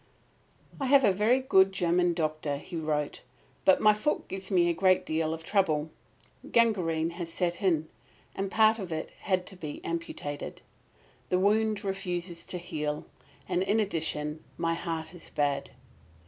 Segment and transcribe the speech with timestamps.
[0.79, 3.21] "I have a very good German doctor," he wrote.
[3.65, 5.91] "But my foot gives me a great deal of trouble.
[6.51, 7.87] Gangrene set in
[8.35, 10.63] and part of it had to be amputated.
[11.29, 13.05] The wound refuses to heal,
[13.47, 15.69] and in addition my heart is bad."